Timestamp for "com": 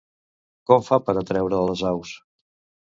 0.71-0.81